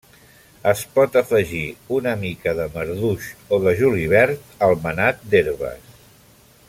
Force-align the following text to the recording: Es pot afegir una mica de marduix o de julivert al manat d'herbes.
Es 0.69 0.79
pot 0.93 1.17
afegir 1.19 1.61
una 1.97 2.13
mica 2.23 2.55
de 2.61 2.65
marduix 2.77 3.29
o 3.57 3.61
de 3.67 3.75
julivert 3.83 4.65
al 4.69 4.75
manat 4.87 5.23
d'herbes. 5.35 5.95